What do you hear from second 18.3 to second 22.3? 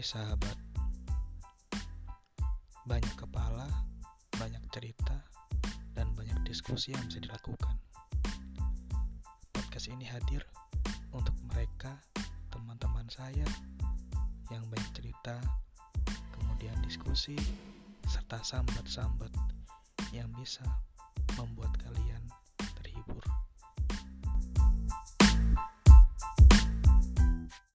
sambat-sambat yang bisa membuat kalian